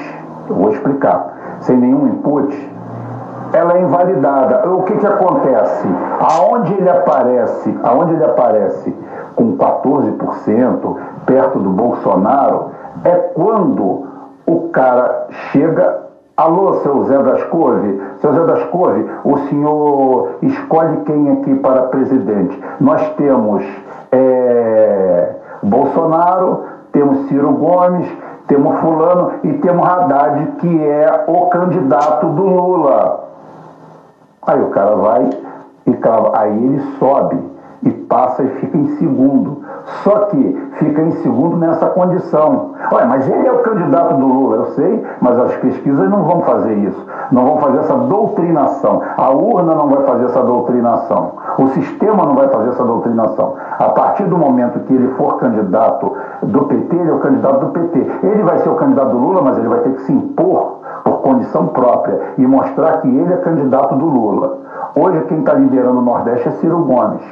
eu 0.48 0.56
vou 0.56 0.70
explicar, 0.70 1.58
sem 1.60 1.76
nenhum 1.76 2.08
input, 2.08 2.73
ela 3.54 3.78
é 3.78 3.82
invalidada. 3.82 4.68
O 4.68 4.82
que, 4.82 4.96
que 4.96 5.06
acontece? 5.06 5.88
Aonde 6.20 6.74
ele 6.74 6.90
aparece, 6.90 7.78
aonde 7.82 8.14
ele 8.14 8.24
aparece 8.24 8.94
com 9.36 9.56
14%, 9.56 10.96
perto 11.24 11.58
do 11.60 11.70
Bolsonaro, 11.70 12.70
é 13.04 13.10
quando 13.34 14.06
o 14.46 14.68
cara 14.70 15.28
chega. 15.52 16.02
Alô, 16.36 16.80
seu 16.80 17.04
Zé 17.04 17.16
das 17.22 17.44
Couve, 17.44 18.02
seu 18.18 18.32
Zé 18.32 18.44
das 18.44 18.64
Couve, 18.64 19.08
o 19.24 19.38
senhor 19.48 20.30
escolhe 20.42 20.96
quem 21.02 21.30
aqui 21.30 21.54
para 21.54 21.82
presidente. 21.82 22.60
Nós 22.80 23.08
temos 23.10 23.64
é, 24.10 25.36
Bolsonaro, 25.62 26.64
temos 26.90 27.28
Ciro 27.28 27.52
Gomes, 27.52 28.08
temos 28.48 28.80
Fulano 28.80 29.34
e 29.44 29.52
temos 29.54 29.86
Haddad, 29.88 30.46
que 30.58 30.86
é 30.88 31.24
o 31.28 31.46
candidato 31.46 32.26
do 32.26 32.42
Lula. 32.42 33.33
Aí 34.46 34.60
o 34.62 34.68
cara 34.68 34.94
vai 34.96 35.30
e 35.86 35.98
aí 36.34 36.64
ele 36.64 36.80
sobe 36.98 37.38
e 37.82 37.90
passa 37.90 38.42
e 38.42 38.48
fica 38.60 38.76
em 38.76 38.86
segundo. 38.96 39.62
Só 40.02 40.20
que 40.26 40.70
fica 40.78 41.02
em 41.02 41.10
segundo 41.22 41.56
nessa 41.58 41.86
condição. 41.88 42.70
Olha, 42.90 43.06
mas 43.06 43.28
ele 43.28 43.46
é 43.46 43.52
o 43.52 43.58
candidato 43.58 44.14
do 44.14 44.26
Lula, 44.26 44.56
eu 44.56 44.64
sei, 44.72 45.04
mas 45.20 45.38
as 45.38 45.54
pesquisas 45.56 46.08
não 46.08 46.22
vão 46.22 46.40
fazer 46.42 46.72
isso. 46.72 47.06
Não 47.30 47.44
vão 47.44 47.58
fazer 47.58 47.78
essa 47.80 47.94
doutrinação. 47.94 49.02
A 49.18 49.30
urna 49.30 49.74
não 49.74 49.88
vai 49.88 50.02
fazer 50.04 50.24
essa 50.24 50.42
doutrinação. 50.42 51.32
O 51.58 51.68
sistema 51.68 52.24
não 52.24 52.34
vai 52.34 52.48
fazer 52.48 52.70
essa 52.70 52.84
doutrinação. 52.84 53.54
A 53.78 53.90
partir 53.90 54.24
do 54.24 54.38
momento 54.38 54.80
que 54.80 54.94
ele 54.94 55.08
for 55.18 55.36
candidato 55.38 56.10
do 56.42 56.64
PT, 56.64 56.96
ele 56.96 57.10
é 57.10 57.12
o 57.12 57.18
candidato 57.18 57.66
do 57.66 57.72
PT. 57.72 58.10
Ele 58.22 58.42
vai 58.42 58.58
ser 58.60 58.70
o 58.70 58.76
candidato 58.76 59.10
do 59.10 59.18
Lula, 59.18 59.42
mas 59.42 59.58
ele 59.58 59.68
vai 59.68 59.80
ter 59.80 59.92
que 59.92 60.02
se 60.02 60.12
impor 60.12 60.73
por 61.04 61.18
condição 61.18 61.68
própria 61.68 62.18
e 62.38 62.46
mostrar 62.46 63.02
que 63.02 63.08
ele 63.08 63.32
é 63.32 63.36
candidato 63.36 63.94
do 63.94 64.06
Lula. 64.06 64.58
Hoje 64.96 65.20
quem 65.28 65.40
está 65.40 65.52
liderando 65.52 65.98
o 65.98 66.02
Nordeste 66.02 66.48
é 66.48 66.52
Ciro 66.52 66.78
Gomes. 66.84 67.22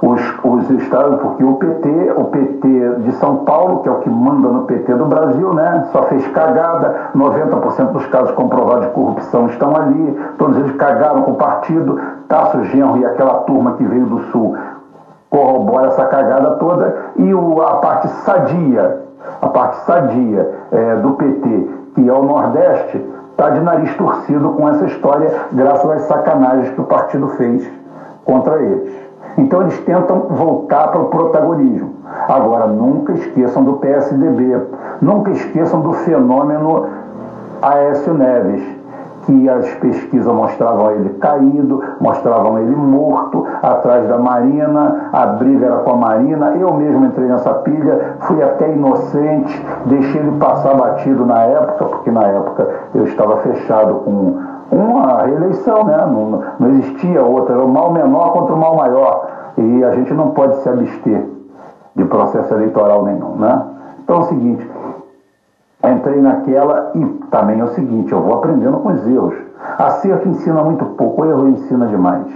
Os, 0.00 0.20
os 0.42 0.70
estados, 0.70 1.20
porque 1.20 1.44
o 1.44 1.54
PT, 1.54 2.12
o 2.16 2.24
PT 2.24 2.94
de 3.00 3.12
São 3.16 3.38
Paulo, 3.44 3.80
que 3.80 3.88
é 3.88 3.92
o 3.92 4.00
que 4.00 4.10
manda 4.10 4.48
no 4.48 4.64
PT 4.64 4.94
do 4.94 5.06
Brasil, 5.06 5.54
né, 5.54 5.88
só 5.92 6.02
fez 6.04 6.26
cagada, 6.28 7.10
90% 7.14 7.92
dos 7.92 8.06
casos 8.06 8.32
comprovados 8.32 8.86
de 8.86 8.92
corrupção 8.92 9.46
estão 9.46 9.76
ali, 9.76 10.18
todos 10.38 10.56
eles 10.56 10.74
cagaram 10.76 11.22
com 11.22 11.32
o 11.32 11.36
partido, 11.36 12.00
Tasso 12.28 12.64
Genro 12.64 12.98
e 12.98 13.06
aquela 13.06 13.40
turma 13.40 13.74
que 13.74 13.84
veio 13.84 14.06
do 14.06 14.18
Sul 14.32 14.56
corrobora 15.32 15.86
essa 15.86 16.04
cagada 16.04 16.56
toda, 16.56 16.94
e 17.16 17.32
o, 17.32 17.62
a 17.62 17.76
parte 17.76 18.06
sadia, 18.08 19.01
a 19.42 19.48
parte 19.48 19.84
sadia 19.84 20.50
é, 20.70 20.96
do 20.96 21.12
PT, 21.14 21.68
que 21.96 22.08
é 22.08 22.12
o 22.12 22.22
Nordeste, 22.22 23.04
está 23.32 23.50
de 23.50 23.60
nariz 23.60 23.92
torcido 23.96 24.50
com 24.50 24.68
essa 24.68 24.84
história, 24.86 25.30
graças 25.52 25.90
às 25.90 26.02
sacanagens 26.02 26.70
que 26.70 26.80
o 26.80 26.84
partido 26.84 27.26
fez 27.30 27.68
contra 28.24 28.62
eles. 28.62 28.92
Então 29.36 29.62
eles 29.62 29.78
tentam 29.80 30.28
voltar 30.30 30.88
para 30.88 31.00
o 31.00 31.06
protagonismo. 31.06 31.94
Agora, 32.28 32.66
nunca 32.68 33.12
esqueçam 33.14 33.64
do 33.64 33.74
PSDB, 33.74 34.58
nunca 35.00 35.32
esqueçam 35.32 35.80
do 35.80 35.92
fenômeno 35.92 36.86
Aécio 37.60 38.14
Neves, 38.14 38.62
que 39.24 39.48
as 39.48 39.68
pesquisas 39.74 40.32
mostravam 40.32 40.92
ele 40.92 41.10
caído, 41.14 41.82
mostravam 42.00 42.58
ele 42.58 42.74
morto 42.74 43.46
atrás 43.62 44.08
da 44.08 44.18
Marina, 44.18 45.10
a 45.12 45.26
briga 45.26 45.66
era 45.66 45.76
com 45.78 45.92
a 45.92 45.96
Marina. 45.96 46.56
Eu 46.56 46.74
mesmo 46.74 47.06
entrei 47.06 47.28
nessa 47.28 47.54
pilha, 47.54 48.16
fui 48.20 48.42
até 48.42 48.72
inocente, 48.72 49.66
deixei 49.86 50.20
ele 50.20 50.38
passar 50.38 50.74
batido 50.74 51.24
na 51.24 51.42
época, 51.42 51.84
porque 51.84 52.10
na 52.10 52.22
época 52.22 52.68
eu 52.94 53.04
estava 53.04 53.38
fechado 53.38 53.94
com 54.04 54.36
uma 54.70 55.22
reeleição, 55.24 55.84
né? 55.84 55.98
não, 56.06 56.42
não 56.58 56.70
existia 56.70 57.22
outra, 57.22 57.54
era 57.54 57.64
o 57.64 57.68
mal 57.68 57.92
menor 57.92 58.32
contra 58.32 58.54
o 58.54 58.58
mal 58.58 58.76
maior. 58.76 59.26
E 59.56 59.84
a 59.84 59.90
gente 59.92 60.14
não 60.14 60.30
pode 60.30 60.56
se 60.56 60.68
abster 60.68 61.26
de 61.94 62.04
processo 62.06 62.54
eleitoral 62.54 63.04
nenhum. 63.04 63.36
Né? 63.36 63.62
Então 64.02 64.16
é 64.16 64.18
o 64.20 64.22
seguinte, 64.24 64.70
entrei 65.90 66.20
naquela 66.20 66.92
e 66.94 67.04
também 67.30 67.60
é 67.60 67.64
o 67.64 67.74
seguinte, 67.74 68.12
eu 68.12 68.22
vou 68.22 68.34
aprendendo 68.34 68.78
com 68.78 68.90
os 68.90 69.06
erros. 69.06 69.34
Acerto 69.78 70.28
ensina 70.28 70.62
muito 70.62 70.84
pouco, 70.96 71.24
erro 71.24 71.48
ensina 71.48 71.86
demais. 71.86 72.26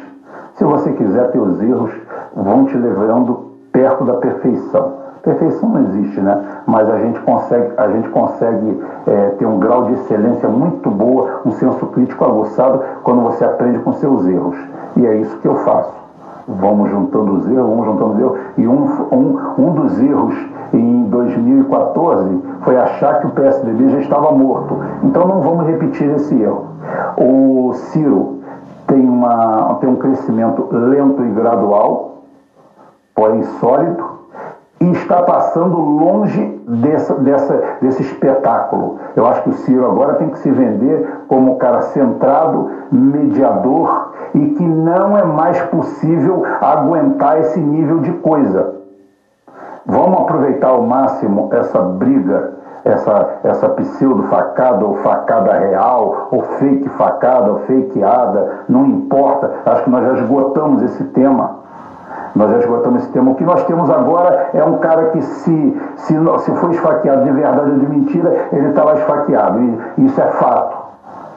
Se 0.55 0.65
você 0.65 0.93
quiser 0.93 1.31
ter 1.31 1.38
os 1.38 1.62
erros, 1.62 1.93
vão 2.35 2.65
te 2.65 2.76
levando 2.76 3.53
perto 3.73 4.05
da 4.05 4.15
perfeição. 4.15 4.95
Perfeição 5.23 5.69
não 5.69 5.81
existe, 5.81 6.21
né? 6.21 6.41
Mas 6.67 6.88
a 6.88 6.99
gente 6.99 7.21
consegue, 7.21 7.73
a 7.76 7.88
gente 7.88 8.09
consegue 8.11 8.81
é, 9.07 9.29
ter 9.38 9.45
um 9.45 9.59
grau 9.59 9.85
de 9.85 9.95
excelência 9.95 10.49
muito 10.49 10.88
boa, 10.91 11.43
um 11.45 11.50
senso 11.53 11.85
crítico 11.87 12.25
aguçado 12.25 12.81
quando 13.03 13.23
você 13.23 13.45
aprende 13.45 13.81
com 13.81 13.93
seus 13.95 14.26
erros. 14.26 14.57
E 14.97 15.07
é 15.07 15.17
isso 15.17 15.37
que 15.38 15.49
eu 15.49 15.57
faço. 15.57 15.93
Vamos 16.49 16.91
juntando 16.91 17.33
os 17.33 17.50
erros, 17.50 17.69
vamos 17.69 17.87
juntando 17.87 18.12
os 18.12 18.21
erros. 18.21 18.38
E 18.57 18.69
um, 18.69 18.85
um, 19.12 19.38
um 19.59 19.75
dos 19.75 20.00
erros 20.00 20.35
em 20.73 21.04
2014 21.04 22.42
foi 22.62 22.76
achar 22.76 23.20
que 23.20 23.26
o 23.26 23.30
PSDB 23.30 23.88
já 23.90 23.99
estava 24.00 24.32
morto. 24.32 24.78
Então 25.02 25.26
não 25.26 25.40
vamos 25.40 25.66
repetir 25.66 26.11
esse 26.11 26.40
erro. 26.40 26.66
O 27.16 27.73
Ciro 27.75 28.40
tem, 28.87 29.00
uma, 29.00 29.76
tem 29.80 29.88
um 29.88 29.96
crescimento 29.96 30.68
lento 30.70 31.23
e 31.23 31.30
gradual, 31.30 32.23
porém 33.14 33.42
sólido, 33.61 34.16
e 34.80 34.90
está 34.92 35.23
passando 35.23 35.78
longe 35.78 36.61
dessa, 36.68 37.14
dessa, 37.14 37.62
desse 37.80 38.02
espetáculo. 38.02 38.99
Eu 39.14 39.26
acho 39.26 39.42
que 39.42 39.50
o 39.50 39.54
Ciro 39.54 39.87
agora 39.87 40.14
tem 40.14 40.28
que 40.28 40.38
se 40.38 40.50
vender 40.50 41.25
como 41.28 41.54
um 41.54 41.58
cara 41.58 41.80
centrado, 41.82 42.70
mediador 42.92 44.12
e 44.35 44.50
que 44.50 44.62
não 44.62 45.16
é 45.16 45.25
mais 45.25 45.61
possível 45.62 46.42
aguentar 46.61 47.40
esse 47.40 47.58
nível 47.58 48.00
de 48.00 48.12
coisa. 48.12 48.75
Vamos 49.87 50.21
aproveitar 50.21 50.71
ao 50.71 50.83
máximo 50.83 51.49
essa 51.52 51.78
briga, 51.81 52.55
essa, 52.85 53.38
essa 53.45 53.69
pseudo-facada 53.69 54.85
ou 54.85 54.97
facada 54.97 55.52
real, 55.52 56.28
ou 56.33 56.43
fake 56.43 56.88
facada 56.90 57.52
ou 57.52 57.59
fakeada, 57.61 58.64
não 58.69 58.85
importa. 58.85 59.50
Acho 59.64 59.85
que 59.85 59.90
nós 59.90 60.05
já 60.05 60.12
esgotamos 60.14 60.83
esse 60.83 61.05
tema. 61.05 61.66
Nós 62.35 62.50
já 62.50 62.59
esgotamos 62.59 63.02
esse 63.02 63.12
tema. 63.12 63.31
O 63.31 63.35
que 63.37 63.45
nós 63.45 63.64
temos 63.64 63.88
agora 63.88 64.50
é 64.52 64.64
um 64.64 64.78
cara 64.78 65.11
que, 65.11 65.23
se, 65.23 65.81
se, 65.97 66.14
se 66.38 66.55
for 66.57 66.71
esfaqueado 66.71 67.25
de 67.25 67.31
verdade 67.31 67.71
ou 67.71 67.78
de 67.78 67.87
mentira, 67.87 68.49
ele 68.52 68.69
está 68.69 68.85
lá 68.85 68.95
esfaqueado. 68.95 69.59
E 69.97 70.05
isso 70.05 70.21
é 70.21 70.26
fato. 70.33 70.76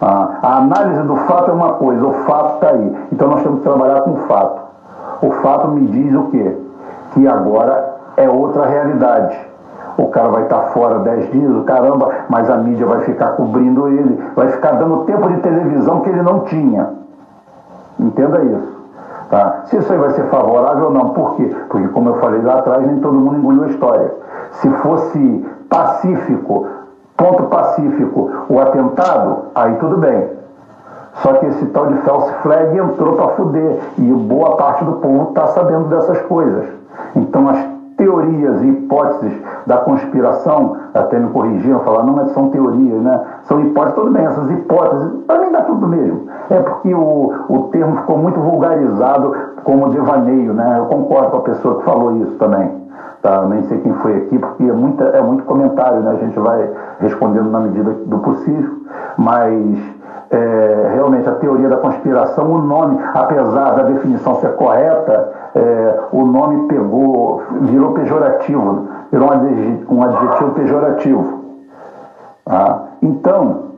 Ah, 0.01 0.39
a 0.41 0.57
análise 0.57 1.01
do 1.03 1.15
fato 1.17 1.51
é 1.51 1.53
uma 1.53 1.73
coisa, 1.73 2.05
o 2.05 2.13
fato 2.25 2.55
está 2.55 2.69
aí. 2.69 2.97
Então 3.11 3.29
nós 3.29 3.43
temos 3.43 3.59
que 3.59 3.63
trabalhar 3.63 4.01
com 4.01 4.11
o 4.11 4.17
fato. 4.27 4.61
O 5.21 5.31
fato 5.41 5.67
me 5.69 5.85
diz 5.87 6.15
o 6.15 6.23
quê? 6.31 6.57
Que 7.13 7.27
agora 7.27 7.88
é 8.19 8.29
outra 8.29 8.65
realidade. 8.65 9.37
O 9.97 10.07
cara 10.07 10.29
vai 10.29 10.43
estar 10.43 10.61
fora 10.73 10.99
10 10.99 11.31
dias, 11.31 11.55
o 11.55 11.63
caramba, 11.63 12.09
mas 12.29 12.49
a 12.49 12.57
mídia 12.57 12.85
vai 12.85 13.01
ficar 13.01 13.31
cobrindo 13.31 13.87
ele, 13.87 14.21
vai 14.35 14.49
ficar 14.49 14.73
dando 14.73 15.03
tempo 15.05 15.27
de 15.27 15.37
televisão 15.41 16.01
que 16.01 16.09
ele 16.09 16.21
não 16.21 16.41
tinha. 16.41 16.89
Entenda 17.99 18.41
isso. 18.41 18.79
Tá? 19.29 19.61
Se 19.65 19.77
isso 19.77 19.91
aí 19.91 19.99
vai 19.99 20.09
ser 20.11 20.23
favorável 20.23 20.85
ou 20.85 20.91
não. 20.91 21.09
Por 21.09 21.35
quê? 21.35 21.55
Porque, 21.69 21.87
como 21.89 22.09
eu 22.09 22.15
falei 22.15 22.41
lá 22.41 22.59
atrás, 22.59 22.85
nem 22.85 22.99
todo 22.99 23.13
mundo 23.13 23.37
engoliu 23.37 23.63
a 23.63 23.67
história. 23.67 24.11
Se 24.53 24.69
fosse 24.69 25.45
pacífico, 25.69 26.67
ponto 27.15 27.43
pacífico, 27.43 28.31
o 28.49 28.59
atentado, 28.59 29.45
aí 29.53 29.75
tudo 29.75 29.97
bem. 29.97 30.29
Só 31.15 31.33
que 31.33 31.45
esse 31.45 31.65
tal 31.67 31.87
de 31.87 31.95
false 32.01 32.33
flag 32.41 32.77
entrou 32.77 33.15
para 33.15 33.27
fuder. 33.29 33.79
E 33.97 34.11
boa 34.11 34.55
parte 34.55 34.83
do 34.83 34.93
povo 34.93 35.29
está 35.29 35.47
sabendo 35.47 35.89
dessas 35.89 36.21
coisas. 36.21 36.65
Então, 37.15 37.49
as 37.49 37.78
teorias 37.99 38.61
e 38.61 38.67
hipóteses 38.69 39.33
da 39.67 39.77
conspiração, 39.77 40.77
até 40.93 41.19
me 41.19 41.29
corrigiram, 41.31 41.81
falaram, 41.81 42.07
não, 42.07 42.15
mas 42.15 42.31
são 42.31 42.49
teorias, 42.49 43.01
né? 43.01 43.21
São 43.43 43.59
hipóteses, 43.59 43.95
tudo 43.95 44.11
bem, 44.11 44.25
essas 44.25 44.49
hipóteses, 44.49 45.11
para 45.27 45.39
mim 45.41 45.51
dá 45.51 45.61
tudo 45.63 45.85
mesmo. 45.85 46.27
É 46.49 46.59
porque 46.61 46.95
o, 46.95 47.33
o 47.49 47.63
termo 47.71 47.97
ficou 47.97 48.17
muito 48.17 48.39
vulgarizado 48.39 49.35
como 49.65 49.89
devaneio, 49.89 50.53
né? 50.53 50.77
Eu 50.79 50.85
concordo 50.85 51.31
com 51.31 51.37
a 51.37 51.41
pessoa 51.41 51.79
que 51.79 51.83
falou 51.83 52.15
isso 52.17 52.35
também. 52.37 52.79
Tá? 53.21 53.41
Nem 53.45 53.63
sei 53.63 53.79
quem 53.79 53.93
foi 53.95 54.15
aqui, 54.15 54.39
porque 54.39 54.63
é, 54.63 54.71
muita, 54.71 55.03
é 55.03 55.21
muito 55.21 55.43
comentário, 55.43 55.99
né? 55.99 56.11
A 56.11 56.25
gente 56.25 56.39
vai 56.39 56.69
respondendo 57.01 57.51
na 57.51 57.59
medida 57.59 57.91
do 58.05 58.19
possível, 58.19 58.77
mas 59.17 59.77
é, 60.31 60.91
realmente 60.93 61.27
a 61.27 61.33
teoria 61.33 61.67
da 61.67 61.77
conspiração, 61.77 62.51
o 62.51 62.59
nome, 62.59 62.99
apesar 63.13 63.71
da 63.71 63.83
definição 63.83 64.35
ser 64.35 64.55
correta, 64.55 65.33
é, 65.55 65.99
o 66.11 66.25
nome 66.25 66.67
pegou, 66.67 67.41
virou 67.69 67.91
pejorativo, 67.93 68.87
virou 69.11 69.29
um 69.89 70.03
adjetivo 70.03 70.51
pejorativo. 70.51 71.39
Ah, 72.45 72.87
então, 73.01 73.69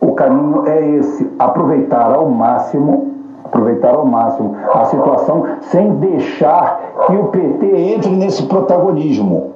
o 0.00 0.12
caminho 0.12 0.66
é 0.66 0.96
esse, 0.96 1.30
aproveitar 1.38 2.12
ao 2.12 2.28
máximo, 2.28 3.14
aproveitar 3.44 3.94
ao 3.94 4.06
máximo 4.06 4.56
a 4.74 4.84
situação 4.86 5.46
sem 5.62 5.96
deixar 5.96 6.80
que 7.06 7.16
o 7.16 7.28
PT 7.28 7.66
entre 7.66 8.10
nesse 8.10 8.42
protagonismo. 8.44 9.54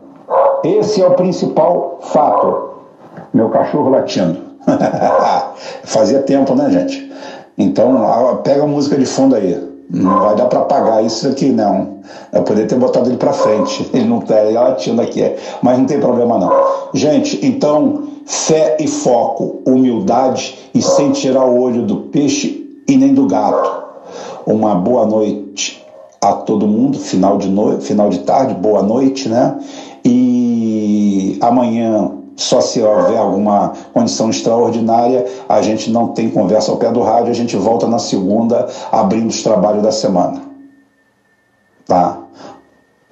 Esse 0.63 1.03
é 1.03 1.07
o 1.07 1.15
principal 1.15 1.99
fato. 2.01 2.71
Meu 3.33 3.49
cachorro 3.51 3.91
latindo. 3.91 4.39
Fazia 5.85 6.23
tempo, 6.23 6.55
né, 6.55 6.71
gente? 6.71 7.13
Então, 7.59 8.41
pega 8.43 8.65
a 8.65 8.67
música 8.67 8.97
de 8.97 9.07
fundo 9.07 9.35
aí. 9.37 9.74
Não 9.91 10.21
vai 10.21 10.35
dar 10.35 10.47
para 10.47 10.61
pagar 10.63 11.05
isso 11.05 11.29
aqui, 11.29 11.51
não. 11.51 11.99
Eu 12.33 12.43
poderia 12.43 12.69
ter 12.69 12.79
botado 12.79 13.09
ele 13.09 13.17
para 13.17 13.33
frente. 13.33 13.89
Ele 13.93 14.07
não 14.07 14.19
está 14.19 14.37
latindo 14.43 15.01
aqui, 15.01 15.21
mas 15.63 15.79
não 15.79 15.85
tem 15.85 16.01
problema 16.01 16.39
não. 16.39 16.53
Gente, 16.95 17.45
então, 17.45 18.05
fé 18.25 18.77
e 18.81 18.87
foco, 18.87 19.63
humildade 19.67 20.59
e 20.75 20.83
sem 20.83 21.13
tirar 21.13 21.45
o 21.45 21.61
olho 21.61 21.83
do 21.83 21.97
peixe 21.97 22.83
e 22.89 22.97
nem 22.97 23.15
do 23.15 23.27
gato. 23.27 23.85
Uma 24.47 24.75
boa 24.75 25.07
noite 25.07 25.85
a 26.21 26.33
todo 26.33 26.67
mundo, 26.67 26.99
final 26.99 27.37
de 27.39 27.49
noite, 27.49 27.85
final 27.85 28.09
de 28.09 28.21
tarde, 28.21 28.55
boa 28.55 28.83
noite, 28.83 29.29
né? 29.29 29.59
E 30.05 31.39
amanhã 31.41 32.24
só 32.37 32.61
se 32.61 32.83
houver 32.83 33.19
alguma 33.19 33.73
condição 33.93 34.31
extraordinária, 34.31 35.25
a 35.49 35.63
gente 35.63 35.91
não 35.91 36.09
tem 36.09 36.31
conversa 36.31 36.71
ao 36.71 36.79
pé 36.79 36.91
do 36.91 37.03
rádio, 37.03 37.31
a 37.31 37.35
gente 37.35 37.57
volta 37.57 37.87
na 37.87 37.99
segunda, 37.99 38.69
abrindo 38.91 39.29
os 39.29 39.43
trabalhos 39.43 39.83
da 39.83 39.93
semana. 39.93 40.43
Tá? 41.87 42.19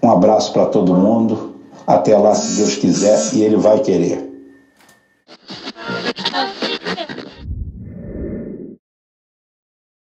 Um 0.02 0.10
abraço 0.10 0.52
para 0.52 0.66
todo 0.66 0.94
mundo. 0.94 1.52
Até 1.86 2.16
lá, 2.16 2.34
se 2.34 2.56
Deus 2.56 2.76
quiser, 2.76 3.34
e 3.34 3.42
Ele 3.42 3.56
vai 3.56 3.80
querer. 3.80 4.31